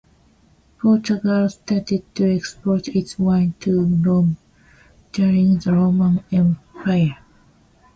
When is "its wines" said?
2.87-3.53